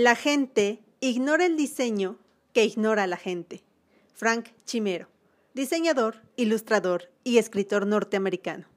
La 0.00 0.14
gente 0.14 0.80
ignora 1.00 1.44
el 1.44 1.56
diseño 1.56 2.20
que 2.52 2.64
ignora 2.64 3.02
a 3.02 3.06
la 3.08 3.16
gente. 3.16 3.64
Frank 4.14 4.50
Chimero, 4.64 5.08
diseñador, 5.54 6.22
ilustrador 6.36 7.10
y 7.24 7.38
escritor 7.38 7.84
norteamericano. 7.84 8.68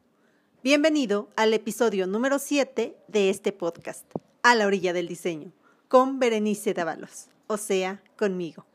Bienvenido 0.64 1.30
al 1.36 1.54
episodio 1.54 2.08
número 2.08 2.40
7 2.40 2.98
de 3.08 3.30
este 3.30 3.52
podcast, 3.52 4.12
A 4.42 4.56
la 4.56 4.66
orilla 4.66 4.94
del 4.94 5.08
diseño, 5.08 5.52
con 5.90 6.18
Berenice 6.18 6.74
Dávalos, 6.74 7.28
o 7.46 7.58
sea, 7.58 8.02
conmigo, 8.18 8.66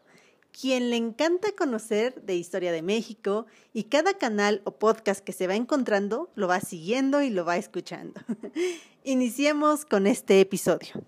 quien 0.53 0.91
le 0.91 0.99
encanta 0.99 1.51
conocer 1.51 2.23
de 2.23 2.37
historia 2.37 2.71
de 2.71 2.83
México 2.83 3.47
y 3.73 3.85
cada 3.85 4.15
canal 4.15 4.63
o 4.63 4.71
podcast 4.79 5.19
que 5.19 5.33
se 5.33 5.49
va 5.49 5.57
encontrando 5.57 6.31
lo 6.37 6.47
va 6.47 6.61
siguiendo 6.61 7.23
y 7.23 7.31
lo 7.31 7.45
va 7.45 7.57
escuchando. 7.57 8.21
Iniciemos 9.03 9.85
con 9.85 10.07
este 10.07 10.41
episodio. 10.41 11.05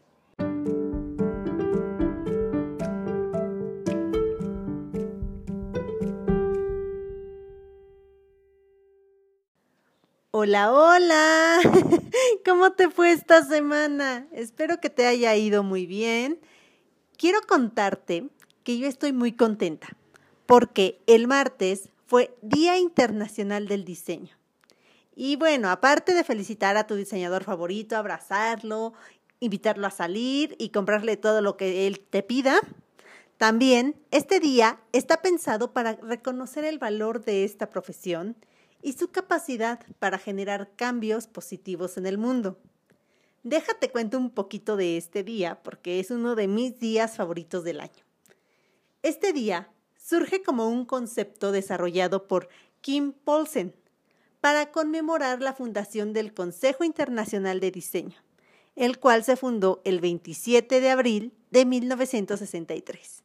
Hola, 10.40 10.72
hola. 10.72 11.58
¿Cómo 12.46 12.70
te 12.70 12.90
fue 12.90 13.10
esta 13.10 13.44
semana? 13.44 14.28
Espero 14.30 14.78
que 14.78 14.88
te 14.88 15.04
haya 15.04 15.34
ido 15.34 15.64
muy 15.64 15.84
bien. 15.84 16.38
Quiero 17.16 17.40
contarte 17.40 18.28
que 18.62 18.78
yo 18.78 18.86
estoy 18.86 19.12
muy 19.12 19.32
contenta 19.32 19.88
porque 20.46 21.02
el 21.08 21.26
martes 21.26 21.88
fue 22.06 22.38
Día 22.40 22.78
Internacional 22.78 23.66
del 23.66 23.84
Diseño. 23.84 24.36
Y 25.16 25.34
bueno, 25.34 25.70
aparte 25.70 26.14
de 26.14 26.22
felicitar 26.22 26.76
a 26.76 26.86
tu 26.86 26.94
diseñador 26.94 27.42
favorito, 27.42 27.96
abrazarlo, 27.96 28.92
invitarlo 29.40 29.88
a 29.88 29.90
salir 29.90 30.54
y 30.60 30.68
comprarle 30.68 31.16
todo 31.16 31.40
lo 31.40 31.56
que 31.56 31.88
él 31.88 31.98
te 31.98 32.22
pida, 32.22 32.60
también 33.38 33.96
este 34.12 34.38
día 34.38 34.78
está 34.92 35.20
pensado 35.20 35.72
para 35.72 35.94
reconocer 35.94 36.64
el 36.64 36.78
valor 36.78 37.24
de 37.24 37.42
esta 37.42 37.70
profesión 37.70 38.36
y 38.82 38.92
su 38.92 39.10
capacidad 39.10 39.80
para 39.98 40.18
generar 40.18 40.70
cambios 40.76 41.26
positivos 41.26 41.96
en 41.96 42.06
el 42.06 42.18
mundo. 42.18 42.58
Déjate 43.42 43.90
cuento 43.90 44.18
un 44.18 44.30
poquito 44.30 44.76
de 44.76 44.96
este 44.96 45.22
día 45.22 45.62
porque 45.62 46.00
es 46.00 46.10
uno 46.10 46.34
de 46.34 46.48
mis 46.48 46.78
días 46.78 47.16
favoritos 47.16 47.64
del 47.64 47.80
año. 47.80 48.04
Este 49.02 49.32
día 49.32 49.70
surge 49.96 50.42
como 50.42 50.68
un 50.68 50.84
concepto 50.84 51.52
desarrollado 51.52 52.26
por 52.26 52.48
Kim 52.80 53.12
Paulsen 53.12 53.74
para 54.40 54.70
conmemorar 54.70 55.40
la 55.42 55.52
fundación 55.52 56.12
del 56.12 56.32
Consejo 56.32 56.84
Internacional 56.84 57.60
de 57.60 57.70
Diseño, 57.70 58.18
el 58.76 58.98
cual 58.98 59.24
se 59.24 59.36
fundó 59.36 59.80
el 59.84 60.00
27 60.00 60.80
de 60.80 60.90
abril 60.90 61.32
de 61.50 61.64
1963. 61.64 63.22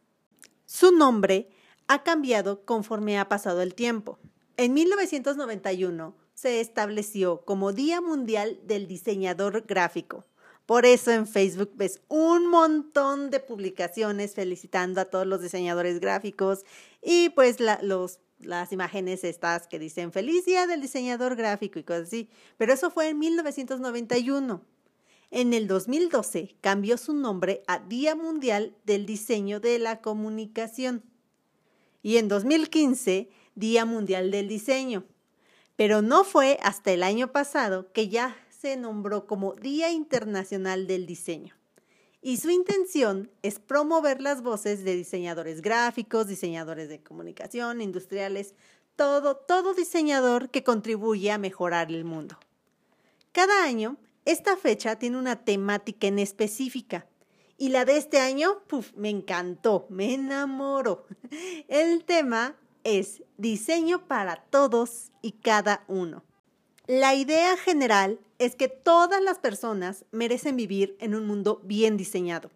Su 0.65 0.91
nombre 0.91 1.49
ha 1.87 2.03
cambiado 2.03 2.65
conforme 2.65 3.19
ha 3.19 3.29
pasado 3.29 3.61
el 3.61 3.75
tiempo. 3.75 4.17
En 4.55 4.73
1991 4.75 6.15
se 6.35 6.61
estableció 6.61 7.41
como 7.43 7.73
Día 7.73 8.01
Mundial 8.01 8.59
del 8.65 8.87
Diseñador 8.87 9.61
Gráfico. 9.65 10.25
Por 10.67 10.85
eso 10.85 11.11
en 11.11 11.27
Facebook 11.27 11.71
ves 11.75 12.01
un 12.07 12.47
montón 12.47 13.31
de 13.31 13.39
publicaciones 13.39 14.35
felicitando 14.35 15.01
a 15.01 15.05
todos 15.05 15.25
los 15.25 15.41
diseñadores 15.41 15.99
gráficos 15.99 16.65
y 17.01 17.29
pues 17.29 17.57
las 17.59 18.71
imágenes 18.71 19.23
estas 19.23 19.67
que 19.67 19.79
dicen 19.79 20.11
feliz 20.11 20.45
día 20.45 20.67
del 20.67 20.81
diseñador 20.81 21.35
gráfico 21.35 21.79
y 21.79 21.83
cosas 21.83 22.07
así. 22.07 22.29
Pero 22.57 22.73
eso 22.73 22.91
fue 22.91 23.09
en 23.09 23.19
1991. 23.19 24.61
En 25.31 25.53
el 25.53 25.67
2012 25.67 26.55
cambió 26.61 26.97
su 26.97 27.13
nombre 27.13 27.63
a 27.65 27.79
Día 27.79 28.15
Mundial 28.15 28.77
del 28.85 29.07
Diseño 29.07 29.59
de 29.59 29.79
la 29.79 29.99
Comunicación. 29.99 31.03
Y 32.03 32.17
en 32.17 32.27
2015 32.27 33.29
Día 33.55 33.85
Mundial 33.85 34.31
del 34.31 34.47
Diseño. 34.47 35.05
Pero 35.75 36.01
no 36.01 36.23
fue 36.23 36.59
hasta 36.61 36.91
el 36.91 37.03
año 37.03 37.31
pasado 37.31 37.91
que 37.91 38.09
ya 38.09 38.35
se 38.49 38.77
nombró 38.77 39.27
como 39.27 39.53
Día 39.53 39.91
Internacional 39.91 40.87
del 40.87 41.05
Diseño. 41.05 41.55
Y 42.21 42.37
su 42.37 42.49
intención 42.49 43.29
es 43.41 43.59
promover 43.59 44.21
las 44.21 44.41
voces 44.41 44.85
de 44.85 44.95
diseñadores 44.95 45.61
gráficos, 45.61 46.27
diseñadores 46.27 46.87
de 46.87 47.03
comunicación, 47.03 47.81
industriales, 47.81 48.55
todo, 48.95 49.35
todo 49.35 49.73
diseñador 49.73 50.49
que 50.49 50.63
contribuye 50.63 51.31
a 51.31 51.37
mejorar 51.37 51.91
el 51.91 52.05
mundo. 52.05 52.37
Cada 53.33 53.65
año, 53.65 53.97
esta 54.23 54.55
fecha 54.55 54.97
tiene 54.97 55.17
una 55.17 55.43
temática 55.43 56.07
en 56.07 56.19
específica. 56.19 57.07
Y 57.57 57.69
la 57.69 57.83
de 57.83 57.97
este 57.97 58.19
año, 58.19 58.63
puf, 58.67 58.93
me 58.95 59.09
encantó, 59.09 59.85
me 59.89 60.13
enamoró. 60.13 61.05
El 61.67 62.05
tema 62.05 62.55
es 62.83 63.23
diseño 63.37 64.07
para 64.07 64.37
todos 64.49 65.11
y 65.21 65.33
cada 65.33 65.83
uno. 65.87 66.23
La 66.87 67.15
idea 67.15 67.55
general 67.57 68.19
es 68.39 68.55
que 68.55 68.67
todas 68.67 69.21
las 69.21 69.39
personas 69.39 70.05
merecen 70.11 70.57
vivir 70.57 70.97
en 70.99 71.15
un 71.15 71.25
mundo 71.25 71.61
bien 71.63 71.95
diseñado. 71.95 72.51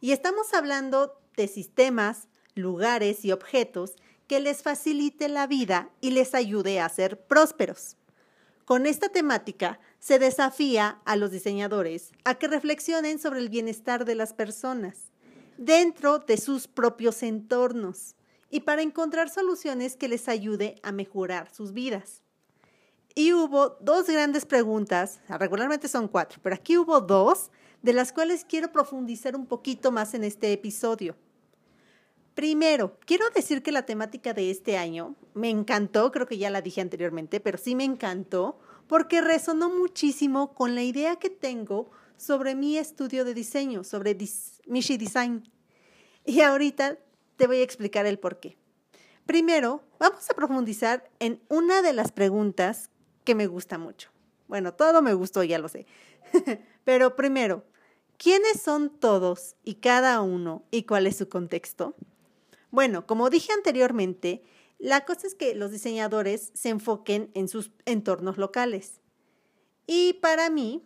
Y 0.00 0.12
estamos 0.12 0.52
hablando 0.52 1.18
de 1.36 1.48
sistemas, 1.48 2.28
lugares 2.54 3.24
y 3.24 3.32
objetos 3.32 3.94
que 4.26 4.40
les 4.40 4.62
facilite 4.62 5.28
la 5.28 5.46
vida 5.46 5.90
y 6.00 6.10
les 6.10 6.34
ayude 6.34 6.78
a 6.78 6.88
ser 6.88 7.20
prósperos. 7.20 7.96
Con 8.64 8.86
esta 8.86 9.08
temática 9.08 9.80
se 9.98 10.18
desafía 10.18 11.00
a 11.04 11.16
los 11.16 11.30
diseñadores 11.30 12.12
a 12.24 12.36
que 12.36 12.48
reflexionen 12.48 13.18
sobre 13.18 13.40
el 13.40 13.48
bienestar 13.48 14.04
de 14.04 14.14
las 14.14 14.32
personas 14.32 15.10
dentro 15.56 16.20
de 16.20 16.36
sus 16.36 16.68
propios 16.68 17.22
entornos 17.22 18.14
y 18.50 18.60
para 18.60 18.82
encontrar 18.82 19.30
soluciones 19.30 19.96
que 19.96 20.08
les 20.08 20.28
ayude 20.28 20.76
a 20.82 20.92
mejorar 20.92 21.54
sus 21.54 21.72
vidas. 21.72 22.22
Y 23.14 23.32
hubo 23.32 23.76
dos 23.80 24.06
grandes 24.06 24.44
preguntas, 24.44 25.20
regularmente 25.28 25.88
son 25.88 26.08
cuatro, 26.08 26.40
pero 26.42 26.54
aquí 26.54 26.76
hubo 26.76 27.00
dos, 27.00 27.50
de 27.82 27.92
las 27.92 28.12
cuales 28.12 28.44
quiero 28.44 28.72
profundizar 28.72 29.34
un 29.34 29.46
poquito 29.46 29.90
más 29.90 30.14
en 30.14 30.24
este 30.24 30.52
episodio. 30.52 31.16
Primero, 32.34 32.96
quiero 33.06 33.28
decir 33.30 33.62
que 33.62 33.72
la 33.72 33.86
temática 33.86 34.32
de 34.32 34.50
este 34.50 34.76
año 34.76 35.16
me 35.34 35.50
encantó, 35.50 36.12
creo 36.12 36.26
que 36.26 36.38
ya 36.38 36.50
la 36.50 36.62
dije 36.62 36.80
anteriormente, 36.80 37.40
pero 37.40 37.58
sí 37.58 37.74
me 37.74 37.84
encantó 37.84 38.58
porque 38.86 39.20
resonó 39.20 39.70
muchísimo 39.70 40.54
con 40.54 40.74
la 40.74 40.82
idea 40.82 41.16
que 41.16 41.30
tengo 41.30 41.90
sobre 42.16 42.54
mi 42.54 42.76
estudio 42.76 43.24
de 43.24 43.34
diseño, 43.34 43.82
sobre 43.82 44.16
Mishi 44.66 44.96
Design. 44.96 45.50
Y 46.24 46.40
ahorita 46.40 46.98
te 47.40 47.46
voy 47.46 47.60
a 47.60 47.64
explicar 47.64 48.04
el 48.04 48.18
por 48.18 48.38
qué. 48.38 48.58
Primero, 49.24 49.82
vamos 49.98 50.28
a 50.28 50.34
profundizar 50.34 51.10
en 51.20 51.40
una 51.48 51.80
de 51.80 51.94
las 51.94 52.12
preguntas 52.12 52.90
que 53.24 53.34
me 53.34 53.46
gusta 53.46 53.78
mucho. 53.78 54.10
Bueno, 54.46 54.74
todo 54.74 55.00
me 55.00 55.14
gustó, 55.14 55.42
ya 55.42 55.58
lo 55.58 55.68
sé. 55.68 55.86
Pero 56.84 57.16
primero, 57.16 57.64
¿quiénes 58.18 58.60
son 58.60 58.90
todos 58.90 59.56
y 59.64 59.76
cada 59.76 60.20
uno 60.20 60.64
y 60.70 60.82
cuál 60.82 61.06
es 61.06 61.16
su 61.16 61.30
contexto? 61.30 61.94
Bueno, 62.70 63.06
como 63.06 63.30
dije 63.30 63.54
anteriormente, 63.54 64.42
la 64.78 65.06
cosa 65.06 65.26
es 65.26 65.34
que 65.34 65.54
los 65.54 65.70
diseñadores 65.70 66.50
se 66.52 66.68
enfoquen 66.68 67.30
en 67.32 67.48
sus 67.48 67.70
entornos 67.86 68.36
locales. 68.36 69.00
Y 69.86 70.12
para 70.20 70.50
mí, 70.50 70.84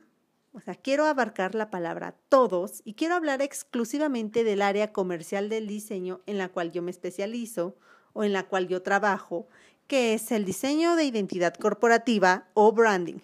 o 0.54 0.60
sea, 0.60 0.76
quiero 0.76 1.04
abarcar 1.06 1.56
la 1.56 1.68
palabra 1.68 2.14
todos 2.28 2.80
y 2.84 2.94
quiero 2.94 3.16
hablar 3.16 3.42
exclusivamente 3.42 4.44
del 4.44 4.62
área 4.62 4.92
comercial 4.92 5.48
del 5.48 5.66
diseño 5.66 6.20
en 6.26 6.38
la 6.38 6.48
cual 6.48 6.70
yo 6.70 6.80
me 6.80 6.92
especializo 6.92 7.76
o 8.12 8.22
en 8.22 8.32
la 8.32 8.44
cual 8.44 8.68
yo 8.68 8.80
trabajo, 8.80 9.48
que 9.88 10.14
es 10.14 10.30
el 10.30 10.44
diseño 10.44 10.94
de 10.94 11.04
identidad 11.04 11.54
corporativa 11.54 12.46
o 12.54 12.70
branding. 12.70 13.18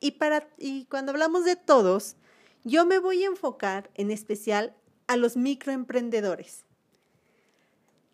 Y, 0.00 0.12
para, 0.12 0.48
y 0.56 0.86
cuando 0.86 1.12
hablamos 1.12 1.44
de 1.44 1.56
todos, 1.56 2.16
yo 2.64 2.86
me 2.86 2.98
voy 2.98 3.22
a 3.22 3.26
enfocar 3.26 3.90
en 3.94 4.10
especial 4.10 4.74
a 5.08 5.18
los 5.18 5.36
microemprendedores. 5.36 6.64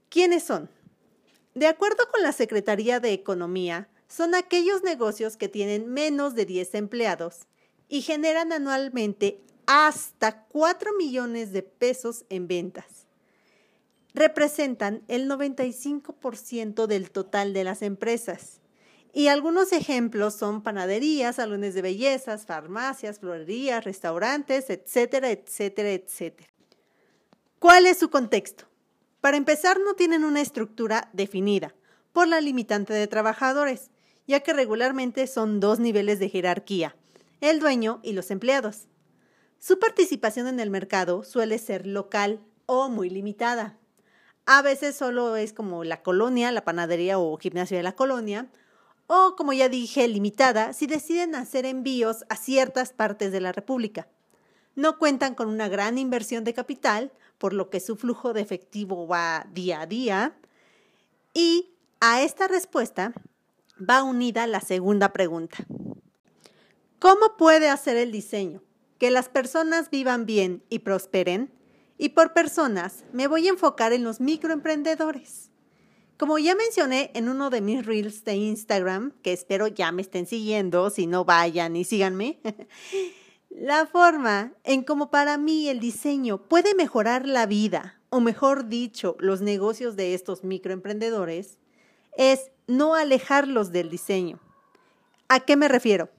¿Quiénes 0.08 0.43
son? 0.43 0.69
De 1.54 1.69
acuerdo 1.69 2.08
con 2.11 2.22
la 2.22 2.32
Secretaría 2.32 2.99
de 2.99 3.12
Economía, 3.12 3.88
son 4.08 4.34
aquellos 4.34 4.82
negocios 4.82 5.37
que 5.37 5.49
tienen 5.49 5.87
menos 5.87 6.34
de 6.34 6.44
10 6.44 6.75
empleados 6.75 7.46
y 7.88 8.02
generan 8.02 8.52
anualmente 8.52 9.40
hasta 9.67 10.44
4 10.44 10.93
millones 10.96 11.52
de 11.52 11.62
pesos 11.62 12.25
en 12.29 12.49
ventas. 12.49 13.06
Representan 14.14 15.02
el 15.08 15.29
95% 15.29 16.87
del 16.87 17.11
total 17.11 17.52
de 17.52 17.64
las 17.64 17.82
empresas. 17.82 18.61
Y 19.12 19.29
algunos 19.29 19.73
ejemplos 19.73 20.35
son 20.35 20.62
panaderías, 20.62 21.37
salones 21.37 21.75
de 21.75 21.82
bellezas, 21.82 22.46
farmacias, 22.46 23.20
florerías, 23.20 23.85
restaurantes, 23.85 24.70
etcétera, 24.70 25.31
etcétera, 25.31 25.93
etcétera. 25.93 26.49
¿Cuál 27.58 27.87
es 27.87 27.99
su 27.99 28.11
contexto? 28.11 28.64
Para 29.20 29.37
empezar, 29.37 29.81
no 29.81 29.94
tienen 29.94 30.25
una 30.25 30.40
estructura 30.40 31.11
definida 31.12 31.75
por 32.12 32.29
la 32.29 32.40
limitante 32.40 32.93
de 32.93 33.06
trabajadores, 33.06 33.90
ya 34.26 34.40
que 34.40 34.52
regularmente 34.52 35.26
son 35.26 35.58
dos 35.58 35.81
niveles 35.81 36.19
de 36.19 36.29
jerarquía, 36.29 36.94
el 37.40 37.61
dueño 37.61 38.00
y 38.02 38.12
los 38.12 38.31
empleados. 38.31 38.88
Su 39.58 39.79
participación 39.79 40.46
en 40.46 40.61
el 40.61 40.70
mercado 40.70 41.25
suele 41.25 41.58
ser 41.58 41.87
local 41.87 42.40
o 42.67 42.88
muy 42.88 43.11
limitada. 43.11 43.76
A 44.46 44.62
veces 44.62 44.96
solo 44.96 45.37
es 45.37 45.52
como 45.52 45.85
la 45.85 46.02
colonia, 46.02 46.52
la 46.52 46.64
panadería 46.64 47.19
o 47.19 47.37
gimnasio 47.37 47.76
de 47.76 47.82
la 47.82 47.96
colonia, 47.96 48.49
o 49.06 49.35
como 49.37 49.52
ya 49.52 49.69
dije, 49.69 50.06
limitada 50.06 50.73
si 50.73 50.87
deciden 50.87 51.35
hacer 51.35 51.67
envíos 51.67 52.25
a 52.29 52.37
ciertas 52.37 52.93
partes 52.93 53.32
de 53.32 53.40
la 53.40 53.52
República. 53.52 54.08
No 54.75 54.99
cuentan 54.99 55.35
con 55.35 55.49
una 55.49 55.69
gran 55.69 55.99
inversión 55.99 56.44
de 56.44 56.55
capital, 56.55 57.11
por 57.38 57.52
lo 57.52 57.69
que 57.69 57.81
su 57.81 57.96
flujo 57.96 58.32
de 58.32 58.43
efectivo 58.43 59.08
va 59.08 59.46
día 59.52 59.81
a 59.81 59.87
día. 59.87 60.37
Y 61.35 61.70
a 62.00 62.23
esta 62.23 62.49
respuesta 62.49 63.12
va 63.79 64.02
unida 64.02 64.46
la 64.46 64.61
segunda 64.61 65.12
pregunta. 65.12 65.58
¿Cómo 66.98 67.36
puede 67.36 67.68
hacer 67.68 67.96
el 67.96 68.10
diseño 68.10 68.60
que 68.98 69.12
las 69.12 69.28
personas 69.28 69.88
vivan 69.88 70.26
bien 70.26 70.64
y 70.68 70.80
prosperen? 70.80 71.52
Y 71.96 72.08
por 72.08 72.32
personas 72.32 73.04
me 73.12 73.28
voy 73.28 73.46
a 73.46 73.50
enfocar 73.50 73.92
en 73.92 74.02
los 74.02 74.20
microemprendedores. 74.20 75.50
Como 76.16 76.40
ya 76.40 76.56
mencioné 76.56 77.12
en 77.14 77.28
uno 77.28 77.50
de 77.50 77.60
mis 77.60 77.86
reels 77.86 78.24
de 78.24 78.34
Instagram, 78.34 79.12
que 79.22 79.32
espero 79.32 79.68
ya 79.68 79.92
me 79.92 80.02
estén 80.02 80.26
siguiendo, 80.26 80.90
si 80.90 81.06
no 81.06 81.24
vayan 81.24 81.76
y 81.76 81.84
síganme, 81.84 82.40
la 83.50 83.86
forma 83.86 84.54
en 84.64 84.82
cómo 84.82 85.12
para 85.12 85.38
mí 85.38 85.68
el 85.68 85.78
diseño 85.78 86.48
puede 86.48 86.74
mejorar 86.74 87.28
la 87.28 87.46
vida, 87.46 88.00
o 88.10 88.20
mejor 88.20 88.68
dicho, 88.68 89.16
los 89.20 89.40
negocios 89.40 89.94
de 89.94 90.14
estos 90.14 90.42
microemprendedores, 90.42 91.58
es 92.16 92.50
no 92.66 92.96
alejarlos 92.96 93.70
del 93.70 93.88
diseño. 93.88 94.40
¿A 95.28 95.40
qué 95.40 95.56
me 95.56 95.68
refiero? 95.68 96.10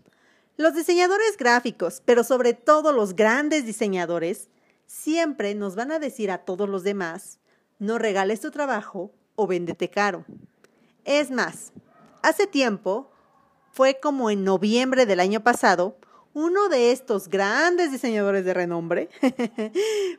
Los 0.59 0.73
diseñadores 0.73 1.37
gráficos, 1.37 2.01
pero 2.03 2.25
sobre 2.25 2.53
todo 2.53 2.91
los 2.91 3.15
grandes 3.15 3.65
diseñadores, 3.65 4.49
siempre 4.87 5.55
nos 5.55 5.75
van 5.75 5.89
a 5.93 5.99
decir 5.99 6.29
a 6.31 6.39
todos 6.39 6.67
los 6.67 6.83
demás, 6.83 7.39
no 7.79 7.97
regales 7.97 8.41
tu 8.41 8.51
trabajo 8.51 9.09
o 9.37 9.47
véndete 9.47 9.89
caro. 9.89 10.25
Es 11.05 11.31
más, 11.31 11.71
hace 12.23 12.45
tiempo, 12.45 13.09
fue 13.71 14.01
como 14.01 14.29
en 14.29 14.43
noviembre 14.43 15.05
del 15.05 15.21
año 15.21 15.39
pasado, 15.39 15.95
uno 16.33 16.67
de 16.67 16.91
estos 16.91 17.29
grandes 17.29 17.93
diseñadores 17.93 18.43
de 18.43 18.53
renombre 18.53 19.09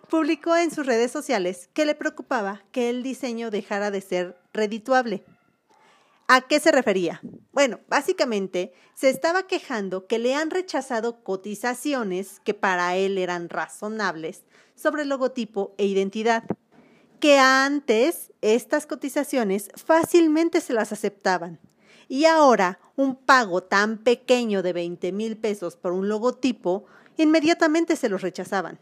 publicó 0.08 0.56
en 0.56 0.70
sus 0.70 0.86
redes 0.86 1.10
sociales 1.10 1.68
que 1.74 1.84
le 1.84 1.94
preocupaba 1.94 2.62
que 2.72 2.88
el 2.88 3.02
diseño 3.02 3.50
dejara 3.50 3.90
de 3.90 4.00
ser 4.00 4.40
redituable. 4.54 5.22
¿A 6.28 6.40
qué 6.40 6.60
se 6.60 6.72
refería? 6.72 7.20
Bueno, 7.52 7.80
básicamente 7.88 8.72
se 8.94 9.10
estaba 9.10 9.46
quejando 9.46 10.06
que 10.06 10.18
le 10.18 10.34
han 10.34 10.50
rechazado 10.50 11.24
cotizaciones 11.24 12.40
que 12.40 12.54
para 12.54 12.96
él 12.96 13.18
eran 13.18 13.48
razonables 13.48 14.44
sobre 14.76 15.04
logotipo 15.04 15.74
e 15.76 15.86
identidad, 15.86 16.44
que 17.18 17.38
antes 17.38 18.32
estas 18.40 18.86
cotizaciones 18.86 19.70
fácilmente 19.74 20.60
se 20.60 20.72
las 20.72 20.92
aceptaban 20.92 21.58
y 22.10 22.24
ahora 22.24 22.80
un 22.96 23.14
pago 23.14 23.62
tan 23.62 23.98
pequeño 23.98 24.62
de 24.62 24.72
20 24.72 25.12
mil 25.12 25.36
pesos 25.36 25.76
por 25.76 25.92
un 25.92 26.08
logotipo 26.08 26.84
inmediatamente 27.16 27.94
se 27.94 28.08
los 28.08 28.22
rechazaban. 28.22 28.80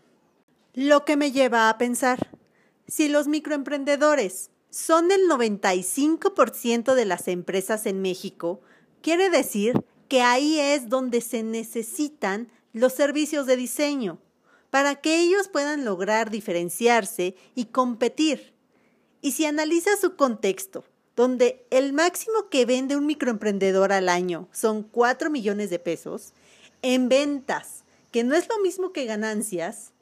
Lo 0.73 1.05
que 1.05 1.17
me 1.17 1.31
lleva 1.31 1.69
a 1.69 1.76
pensar, 1.76 2.31
si 2.87 3.09
los 3.09 3.29
microemprendedores 3.29 4.50
son 4.70 5.11
el 5.11 5.23
95% 5.29 6.94
de 6.94 7.05
las 7.05 7.29
empresas 7.29 7.87
en 7.87 8.03
México, 8.03 8.61
quiere 9.03 9.31
decir 9.31 9.81
que 10.09 10.23
ahí 10.23 10.59
es 10.59 10.88
donde 10.88 11.20
se 11.20 11.43
necesitan 11.43 12.50
los 12.73 12.93
servicios 12.93 13.47
de 13.47 13.56
diseño 13.56 14.19
para 14.70 14.97
que 14.97 15.20
ellos 15.20 15.49
puedan 15.49 15.85
lograr 15.85 16.31
diferenciarse 16.31 17.35
y 17.55 17.67
competir. 17.67 18.53
Y 19.23 19.32
si 19.32 19.47
analiza 19.47 19.97
su 19.97 20.17
contexto, 20.17 20.85
donde 21.17 21.67
el 21.70 21.93
máximo 21.93 22.49
que 22.49 22.65
vende 22.65 22.97
un 22.97 23.06
microemprendedor 23.06 23.93
al 23.93 24.09
año 24.09 24.49
son 24.53 24.82
4 24.82 25.31
millones 25.31 25.70
de 25.70 25.79
pesos, 25.79 26.32
en 26.82 27.09
ventas, 27.09 27.82
que 28.12 28.23
no 28.25 28.35
es 28.35 28.49
lo 28.49 28.59
mismo 28.61 28.93
que 28.93 29.05
ganancias, 29.05 29.93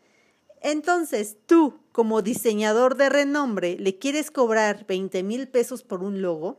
entonces 0.66 1.36
tú, 1.46 1.78
como 1.92 2.22
diseñador 2.22 2.96
de 2.96 3.08
renombre, 3.08 3.76
le 3.78 3.98
quieres 3.98 4.32
cobrar 4.32 4.84
20 4.84 5.22
mil 5.22 5.46
pesos 5.46 5.84
por 5.84 6.02
un 6.02 6.22
logo, 6.22 6.58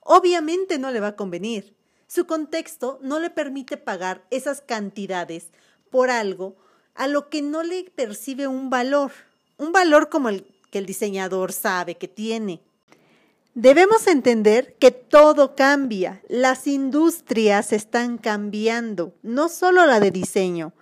obviamente 0.00 0.78
no 0.78 0.90
le 0.90 1.00
va 1.00 1.08
a 1.08 1.16
convenir. 1.16 1.74
Su 2.06 2.26
contexto 2.26 2.98
no 3.00 3.18
le 3.18 3.30
permite 3.30 3.78
pagar 3.78 4.22
esas 4.30 4.60
cantidades 4.60 5.48
por 5.90 6.10
algo 6.10 6.56
a 6.94 7.06
lo 7.06 7.30
que 7.30 7.40
no 7.40 7.62
le 7.62 7.84
percibe 7.84 8.46
un 8.46 8.68
valor, 8.68 9.12
un 9.56 9.72
valor 9.72 10.10
como 10.10 10.28
el 10.28 10.44
que 10.70 10.76
el 10.76 10.84
diseñador 10.84 11.52
sabe 11.52 11.94
que 11.94 12.06
tiene. 12.06 12.60
Debemos 13.54 14.08
entender 14.08 14.74
que 14.78 14.90
todo 14.90 15.56
cambia, 15.56 16.20
las 16.28 16.66
industrias 16.66 17.72
están 17.72 18.18
cambiando, 18.18 19.14
no 19.22 19.48
solo 19.48 19.86
la 19.86 20.00
de 20.00 20.10
diseño. 20.10 20.74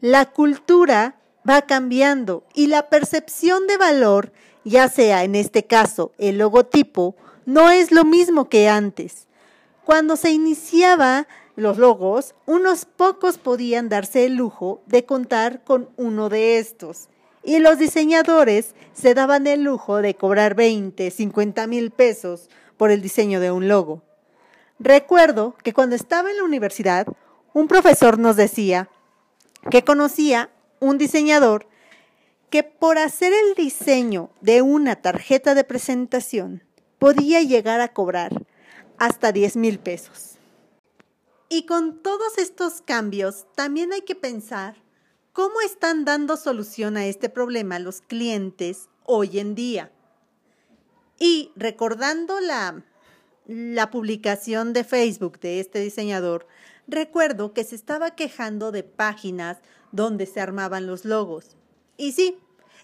La 0.00 0.30
cultura 0.30 1.20
va 1.48 1.62
cambiando 1.62 2.44
y 2.54 2.68
la 2.68 2.88
percepción 2.88 3.66
de 3.66 3.76
valor, 3.76 4.32
ya 4.64 4.88
sea 4.88 5.24
en 5.24 5.34
este 5.34 5.64
caso 5.64 6.12
el 6.18 6.38
logotipo, 6.38 7.16
no 7.46 7.70
es 7.70 7.92
lo 7.92 8.04
mismo 8.04 8.48
que 8.48 8.68
antes. 8.68 9.26
Cuando 9.84 10.16
se 10.16 10.30
iniciaba 10.30 11.26
los 11.56 11.78
logos, 11.78 12.34
unos 12.46 12.86
pocos 12.86 13.38
podían 13.38 13.88
darse 13.88 14.24
el 14.24 14.34
lujo 14.36 14.82
de 14.86 15.04
contar 15.04 15.62
con 15.62 15.90
uno 15.96 16.28
de 16.28 16.58
estos. 16.58 17.08
Y 17.42 17.58
los 17.58 17.78
diseñadores 17.78 18.74
se 18.94 19.12
daban 19.12 19.46
el 19.46 19.62
lujo 19.62 19.98
de 19.98 20.14
cobrar 20.14 20.54
20, 20.54 21.10
50 21.10 21.66
mil 21.66 21.90
pesos 21.90 22.48
por 22.78 22.90
el 22.90 23.02
diseño 23.02 23.38
de 23.40 23.50
un 23.50 23.68
logo. 23.68 24.02
Recuerdo 24.78 25.54
que 25.62 25.74
cuando 25.74 25.94
estaba 25.94 26.30
en 26.30 26.38
la 26.38 26.44
universidad, 26.44 27.06
un 27.52 27.68
profesor 27.68 28.18
nos 28.18 28.36
decía 28.36 28.88
que 29.70 29.84
conocía 29.84 30.50
un 30.80 30.98
diseñador 30.98 31.66
que 32.50 32.62
por 32.62 32.98
hacer 32.98 33.32
el 33.32 33.54
diseño 33.54 34.30
de 34.40 34.62
una 34.62 34.96
tarjeta 34.96 35.54
de 35.54 35.64
presentación 35.64 36.62
podía 36.98 37.42
llegar 37.42 37.80
a 37.80 37.92
cobrar 37.92 38.32
hasta 38.96 39.32
10 39.32 39.56
mil 39.56 39.78
pesos. 39.78 40.34
Y 41.48 41.66
con 41.66 42.02
todos 42.02 42.38
estos 42.38 42.80
cambios, 42.80 43.46
también 43.54 43.92
hay 43.92 44.02
que 44.02 44.14
pensar 44.14 44.76
cómo 45.32 45.60
están 45.60 46.04
dando 46.04 46.36
solución 46.36 46.96
a 46.96 47.06
este 47.06 47.28
problema 47.28 47.78
los 47.78 48.00
clientes 48.00 48.88
hoy 49.04 49.38
en 49.38 49.54
día. 49.54 49.92
Y 51.18 51.52
recordando 51.56 52.40
la, 52.40 52.84
la 53.46 53.90
publicación 53.90 54.72
de 54.72 54.84
Facebook 54.84 55.38
de 55.40 55.60
este 55.60 55.80
diseñador, 55.80 56.46
recuerdo 56.86 57.52
que 57.52 57.64
se 57.64 57.74
estaba 57.74 58.12
quejando 58.12 58.72
de 58.72 58.82
páginas 58.82 59.58
donde 59.94 60.26
se 60.26 60.40
armaban 60.40 60.86
los 60.86 61.04
logos. 61.04 61.56
Y 61.96 62.12
sí, 62.12 62.36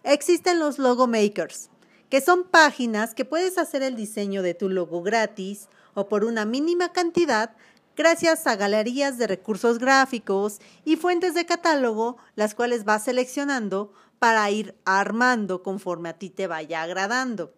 existen 0.04 0.60
los 0.60 0.78
logo 0.78 1.08
makers, 1.08 1.68
que 2.08 2.20
son 2.20 2.44
páginas 2.44 3.14
que 3.14 3.24
puedes 3.24 3.58
hacer 3.58 3.82
el 3.82 3.96
diseño 3.96 4.42
de 4.42 4.54
tu 4.54 4.68
logo 4.68 5.02
gratis 5.02 5.68
o 5.94 6.08
por 6.08 6.24
una 6.24 6.44
mínima 6.44 6.92
cantidad 6.92 7.56
gracias 7.96 8.46
a 8.46 8.54
galerías 8.54 9.18
de 9.18 9.26
recursos 9.26 9.80
gráficos 9.80 10.60
y 10.84 10.94
fuentes 10.94 11.34
de 11.34 11.46
catálogo, 11.46 12.16
las 12.36 12.54
cuales 12.54 12.84
vas 12.84 13.04
seleccionando 13.04 13.92
para 14.20 14.48
ir 14.50 14.76
armando 14.84 15.64
conforme 15.64 16.10
a 16.10 16.18
ti 16.18 16.30
te 16.30 16.46
vaya 16.46 16.82
agradando. 16.82 17.52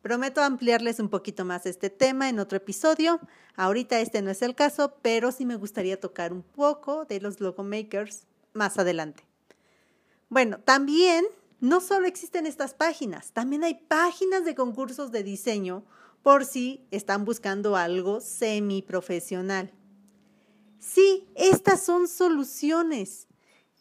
Prometo 0.00 0.44
ampliarles 0.44 1.00
un 1.00 1.08
poquito 1.08 1.44
más 1.44 1.66
este 1.66 1.90
tema 1.90 2.28
en 2.28 2.38
otro 2.38 2.56
episodio. 2.58 3.18
Ahorita 3.56 3.98
este 3.98 4.22
no 4.22 4.30
es 4.30 4.42
el 4.42 4.54
caso, 4.54 4.94
pero 5.02 5.32
sí 5.32 5.44
me 5.44 5.56
gustaría 5.56 5.98
tocar 5.98 6.32
un 6.32 6.42
poco 6.42 7.04
de 7.06 7.20
los 7.20 7.40
logo 7.40 7.64
makers 7.64 8.26
más 8.56 8.78
adelante. 8.78 9.24
Bueno, 10.28 10.58
también 10.58 11.24
no 11.60 11.80
solo 11.80 12.06
existen 12.06 12.46
estas 12.46 12.74
páginas, 12.74 13.32
también 13.32 13.64
hay 13.64 13.74
páginas 13.74 14.44
de 14.44 14.54
concursos 14.54 15.12
de 15.12 15.22
diseño 15.22 15.84
por 16.22 16.44
si 16.44 16.84
están 16.90 17.24
buscando 17.24 17.76
algo 17.76 18.20
semiprofesional. 18.20 19.72
Sí, 20.80 21.28
estas 21.34 21.84
son 21.84 22.08
soluciones. 22.08 23.28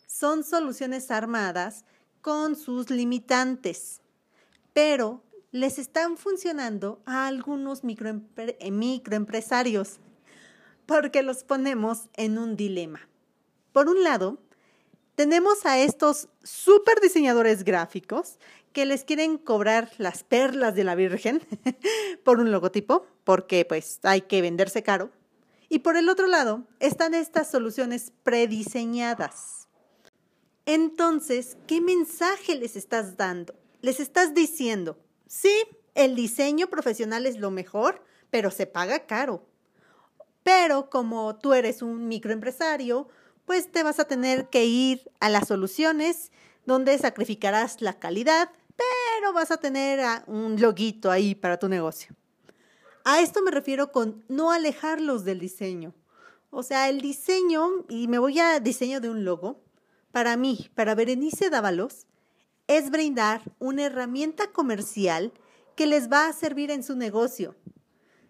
Son 0.08 0.44
soluciones 0.44 1.12
armadas 1.12 1.86
con 2.22 2.56
sus 2.56 2.90
limitantes, 2.90 4.02
pero 4.74 5.22
les 5.52 5.78
están 5.78 6.18
funcionando 6.18 7.02
a 7.06 7.28
algunos 7.28 7.84
microempresarios 7.84 10.00
porque 10.86 11.22
los 11.22 11.44
ponemos 11.44 12.10
en 12.14 12.38
un 12.38 12.56
dilema. 12.56 13.02
Por 13.72 13.90
un 13.90 14.04
lado, 14.04 14.40
tenemos 15.16 15.66
a 15.66 15.80
estos 15.80 16.28
super 16.44 17.00
diseñadores 17.02 17.64
gráficos 17.64 18.38
que 18.74 18.86
les 18.86 19.06
quieren 19.06 19.38
cobrar 19.38 19.90
las 19.98 20.24
perlas 20.24 20.76
de 20.76 20.84
la 20.84 20.96
Virgen 20.96 21.42
por 22.24 22.40
un 22.40 22.52
logotipo, 22.52 23.06
porque 23.24 23.66
pues 23.66 24.00
hay 24.04 24.22
que 24.22 24.42
venderse 24.42 24.84
caro. 24.84 25.12
Y 25.70 25.80
por 25.80 25.98
el 25.98 26.10
otro 26.10 26.28
lado 26.28 26.64
están 26.80 27.14
estas 27.14 27.50
soluciones 27.50 28.12
prediseñadas. 28.24 29.68
Entonces, 30.66 31.58
¿qué 31.68 31.80
mensaje 31.80 32.56
les 32.56 32.76
estás 32.76 33.18
dando? 33.18 33.56
Les 33.82 34.00
estás 34.00 34.34
diciendo, 34.34 34.98
sí, 35.28 35.54
el 35.94 36.16
diseño 36.16 36.68
profesional 36.68 37.26
es 37.26 37.38
lo 37.38 37.52
mejor, 37.52 38.04
pero 38.30 38.52
se 38.52 38.68
paga 38.68 39.06
caro. 39.06 39.46
Pero 40.44 40.90
como 40.90 41.38
tú 41.38 41.54
eres 41.54 41.82
un 41.82 42.08
microempresario, 42.08 43.08
pues 43.46 43.72
te 43.72 43.84
vas 43.84 44.00
a 44.00 44.06
tener 44.06 44.50
que 44.50 44.66
ir 44.66 45.10
a 45.20 45.30
las 45.30 45.48
soluciones 45.48 46.32
donde 46.66 46.98
sacrificarás 46.98 47.82
la 47.82 48.00
calidad, 48.00 48.50
pero 48.76 49.34
vas 49.34 49.52
a 49.52 49.58
tener 49.58 50.02
un 50.28 50.60
loguito 50.60 51.12
ahí 51.12 51.36
para 51.36 51.58
tu 51.58 51.70
negocio. 51.70 52.16
A 53.04 53.22
esto 53.22 53.42
me 53.44 53.52
refiero 53.52 53.92
con 53.92 54.24
no 54.28 54.52
alejarlos 54.52 55.24
del 55.26 55.40
diseño. 55.40 55.94
O 56.50 56.64
sea, 56.64 56.90
el 56.90 57.02
diseño, 57.02 57.86
y 57.88 58.08
me 58.08 58.18
voy 58.18 58.40
a 58.40 58.60
diseño 58.60 59.00
de 59.00 59.10
un 59.10 59.26
logo, 59.26 59.62
para 60.12 60.38
mí, 60.38 60.72
para 60.74 60.96
Berenice 60.96 61.50
Dávalos, 61.50 62.08
es 62.68 62.90
brindar 62.90 63.42
una 63.60 63.84
herramienta 63.84 64.52
comercial 64.52 65.34
que 65.76 65.86
les 65.86 66.10
va 66.12 66.28
a 66.28 66.34
servir 66.34 66.72
en 66.72 66.84
su 66.84 66.96
negocio. 66.96 67.56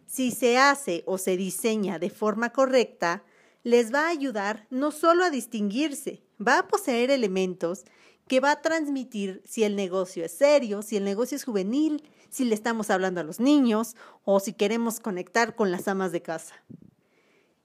Si 0.07 0.31
se 0.31 0.57
hace 0.57 1.03
o 1.05 1.17
se 1.17 1.37
diseña 1.37 1.99
de 1.99 2.09
forma 2.09 2.51
correcta, 2.51 3.23
les 3.65 3.91
va 3.91 4.05
a 4.05 4.09
ayudar 4.09 4.67
no 4.69 4.91
solo 4.91 5.23
a 5.23 5.31
distinguirse, 5.31 6.21
va 6.39 6.59
a 6.59 6.67
poseer 6.67 7.09
elementos 7.09 7.83
que 8.27 8.39
va 8.39 8.51
a 8.51 8.61
transmitir 8.61 9.41
si 9.43 9.63
el 9.63 9.75
negocio 9.75 10.23
es 10.23 10.33
serio, 10.33 10.83
si 10.83 10.97
el 10.97 11.03
negocio 11.03 11.35
es 11.35 11.43
juvenil, 11.43 12.03
si 12.29 12.45
le 12.45 12.53
estamos 12.53 12.91
hablando 12.91 13.21
a 13.21 13.23
los 13.23 13.39
niños 13.39 13.95
o 14.23 14.39
si 14.39 14.53
queremos 14.53 14.99
conectar 14.99 15.55
con 15.55 15.71
las 15.71 15.87
amas 15.87 16.11
de 16.11 16.21
casa. 16.21 16.63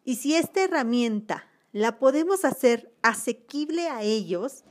Y 0.03 0.17
si 0.17 0.35
esta 0.35 0.65
herramienta 0.65 1.47
la 1.73 1.99
podemos 1.99 2.47
hacer 2.47 2.91
asequible 3.03 3.89
a 3.89 4.03
ellos, 4.03 4.65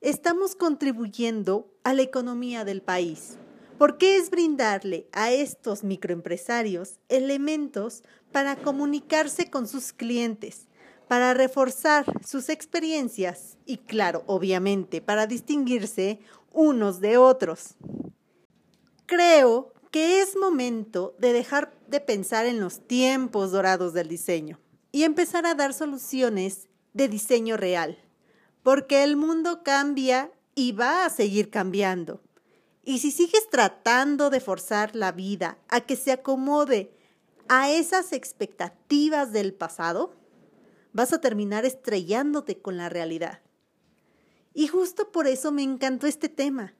estamos 0.00 0.56
contribuyendo 0.56 1.70
a 1.84 1.92
la 1.92 2.00
economía 2.00 2.64
del 2.64 2.80
país, 2.80 3.36
porque 3.82 4.16
es 4.16 4.30
brindarle 4.30 5.08
a 5.10 5.32
estos 5.32 5.82
microempresarios 5.82 7.00
elementos 7.08 8.04
para 8.30 8.54
comunicarse 8.54 9.50
con 9.50 9.66
sus 9.66 9.92
clientes, 9.92 10.68
para 11.08 11.34
reforzar 11.34 12.04
sus 12.24 12.48
experiencias 12.48 13.56
y, 13.66 13.78
claro, 13.78 14.22
obviamente, 14.28 15.00
para 15.00 15.26
distinguirse 15.26 16.20
unos 16.52 17.00
de 17.00 17.16
otros. 17.16 17.74
Creo 19.06 19.72
que 19.90 20.20
es 20.20 20.36
momento 20.36 21.16
de 21.18 21.32
dejar 21.32 21.74
de 21.88 21.98
pensar 21.98 22.46
en 22.46 22.60
los 22.60 22.86
tiempos 22.86 23.50
dorados 23.50 23.94
del 23.94 24.06
diseño 24.06 24.60
y 24.92 25.02
empezar 25.02 25.44
a 25.44 25.56
dar 25.56 25.74
soluciones 25.74 26.68
de 26.92 27.08
diseño 27.08 27.56
real, 27.56 27.98
porque 28.62 29.02
el 29.02 29.16
mundo 29.16 29.64
cambia 29.64 30.30
y 30.54 30.70
va 30.70 31.04
a 31.04 31.10
seguir 31.10 31.50
cambiando. 31.50 32.20
Y 32.84 32.98
si 32.98 33.10
sigues 33.10 33.48
tratando 33.48 34.30
de 34.30 34.40
forzar 34.40 34.96
la 34.96 35.12
vida 35.12 35.58
a 35.68 35.82
que 35.82 35.96
se 35.96 36.12
acomode 36.12 36.92
a 37.48 37.70
esas 37.70 38.12
expectativas 38.12 39.32
del 39.32 39.54
pasado, 39.54 40.14
vas 40.92 41.12
a 41.12 41.20
terminar 41.20 41.64
estrellándote 41.64 42.60
con 42.60 42.76
la 42.76 42.88
realidad. 42.88 43.40
Y 44.54 44.66
justo 44.66 45.12
por 45.12 45.26
eso 45.26 45.52
me 45.52 45.62
encantó 45.62 46.06
este 46.06 46.28
tema, 46.28 46.74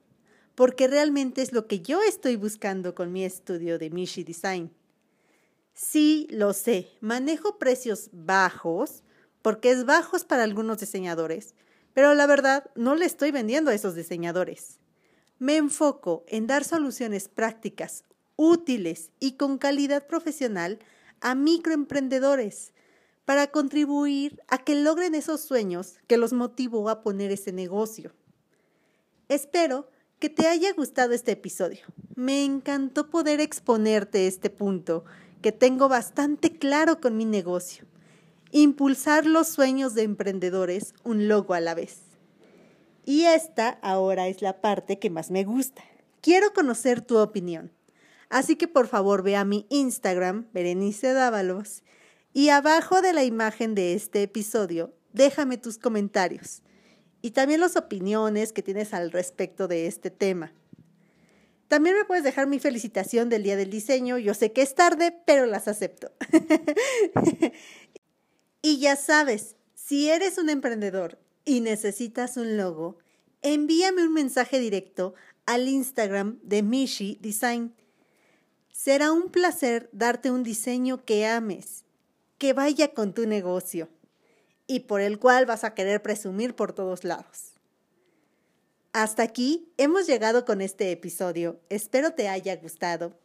porque 0.55 0.87
realmente 0.87 1.41
es 1.41 1.53
lo 1.53 1.67
que 1.67 1.79
yo 1.79 2.01
estoy 2.01 2.35
buscando 2.35 2.93
con 2.93 3.11
mi 3.11 3.23
estudio 3.23 3.79
de 3.79 3.89
Mishi 3.89 4.23
Design. 4.23 4.71
Sí, 5.73 6.27
lo 6.29 6.53
sé, 6.53 6.91
manejo 7.01 7.57
precios 7.57 8.09
bajos, 8.11 9.03
porque 9.41 9.71
es 9.71 9.85
bajos 9.85 10.23
para 10.23 10.43
algunos 10.43 10.79
diseñadores, 10.79 11.55
pero 11.93 12.13
la 12.13 12.27
verdad 12.27 12.69
no 12.75 12.95
le 12.95 13.05
estoy 13.05 13.31
vendiendo 13.31 13.71
a 13.71 13.73
esos 13.73 13.95
diseñadores. 13.95 14.79
Me 15.43 15.57
enfoco 15.57 16.23
en 16.29 16.47
dar 16.47 16.63
soluciones 16.63 17.27
prácticas, 17.27 18.05
útiles 18.37 19.11
y 19.19 19.33
con 19.33 19.57
calidad 19.57 20.07
profesional 20.07 20.79
a 21.19 21.35
microemprendedores 21.35 22.71
para 23.25 23.47
contribuir 23.47 24.41
a 24.47 24.59
que 24.59 24.73
logren 24.73 25.15
esos 25.15 25.41
sueños 25.41 25.95
que 26.07 26.15
los 26.15 26.31
motivó 26.31 26.87
a 26.87 27.01
poner 27.01 27.29
ese 27.29 27.51
negocio. 27.51 28.13
Espero 29.27 29.89
que 30.17 30.29
te 30.29 30.47
haya 30.47 30.71
gustado 30.71 31.11
este 31.11 31.33
episodio. 31.33 31.87
Me 32.15 32.45
encantó 32.45 33.09
poder 33.09 33.41
exponerte 33.41 34.27
este 34.27 34.49
punto 34.49 35.03
que 35.41 35.51
tengo 35.51 35.89
bastante 35.89 36.57
claro 36.57 37.01
con 37.01 37.17
mi 37.17 37.25
negocio. 37.25 37.85
Impulsar 38.51 39.25
los 39.25 39.49
sueños 39.49 39.93
de 39.93 40.03
emprendedores 40.03 40.93
un 41.03 41.27
logo 41.27 41.53
a 41.53 41.59
la 41.59 41.75
vez. 41.75 42.02
Y 43.05 43.25
esta 43.25 43.79
ahora 43.81 44.27
es 44.27 44.41
la 44.41 44.61
parte 44.61 44.99
que 44.99 45.09
más 45.09 45.31
me 45.31 45.43
gusta. 45.43 45.83
Quiero 46.21 46.53
conocer 46.53 47.01
tu 47.01 47.17
opinión. 47.17 47.71
Así 48.29 48.55
que 48.55 48.67
por 48.67 48.87
favor 48.87 49.23
ve 49.23 49.35
a 49.35 49.45
mi 49.45 49.65
Instagram, 49.69 50.47
Berenice 50.53 51.13
Dávalos, 51.13 51.83
y 52.33 52.49
abajo 52.49 53.01
de 53.01 53.13
la 53.13 53.23
imagen 53.23 53.75
de 53.75 53.93
este 53.93 54.23
episodio, 54.23 54.93
déjame 55.11 55.57
tus 55.57 55.77
comentarios 55.77 56.63
y 57.21 57.31
también 57.31 57.61
las 57.61 57.77
opiniones 57.77 58.51
que 58.51 58.61
tienes 58.61 58.93
al 58.93 59.11
respecto 59.11 59.67
de 59.67 59.87
este 59.87 60.09
tema. 60.09 60.53
También 61.67 61.95
me 61.95 62.05
puedes 62.05 62.23
dejar 62.23 62.47
mi 62.47 62.59
felicitación 62.59 63.29
del 63.29 63.43
Día 63.43 63.55
del 63.55 63.69
Diseño. 63.69 64.17
Yo 64.17 64.33
sé 64.33 64.51
que 64.51 64.61
es 64.61 64.75
tarde, 64.75 65.15
pero 65.25 65.45
las 65.45 65.67
acepto. 65.67 66.11
y 68.61 68.79
ya 68.79 68.95
sabes, 68.95 69.55
si 69.73 70.09
eres 70.09 70.37
un 70.37 70.49
emprendedor 70.49 71.17
y 71.45 71.61
necesitas 71.61 72.37
un 72.37 72.57
logo, 72.57 72.97
envíame 73.41 74.03
un 74.03 74.13
mensaje 74.13 74.59
directo 74.59 75.13
al 75.45 75.67
Instagram 75.67 76.39
de 76.43 76.63
Mishi 76.63 77.17
Design. 77.21 77.73
Será 78.71 79.11
un 79.11 79.29
placer 79.29 79.89
darte 79.91 80.31
un 80.31 80.43
diseño 80.43 81.05
que 81.05 81.25
ames, 81.25 81.83
que 82.37 82.53
vaya 82.53 82.93
con 82.93 83.13
tu 83.13 83.27
negocio 83.27 83.89
y 84.67 84.81
por 84.81 85.01
el 85.01 85.19
cual 85.19 85.45
vas 85.45 85.63
a 85.63 85.73
querer 85.73 86.01
presumir 86.01 86.55
por 86.55 86.73
todos 86.73 87.03
lados. 87.03 87.53
Hasta 88.93 89.23
aquí 89.23 89.71
hemos 89.77 90.07
llegado 90.07 90.45
con 90.45 90.61
este 90.61 90.91
episodio. 90.91 91.59
Espero 91.69 92.13
te 92.13 92.29
haya 92.29 92.55
gustado 92.57 93.17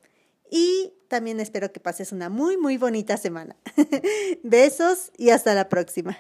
y 0.51 0.95
también 1.09 1.41
espero 1.41 1.73
que 1.73 1.81
pases 1.81 2.13
una 2.13 2.31
muy, 2.31 2.57
muy 2.57 2.79
bonita 2.79 3.17
semana. 3.17 3.57
Besos 4.43 5.13
y 5.19 5.31
hasta 5.31 5.55
la 5.55 5.69
próxima. 5.69 6.19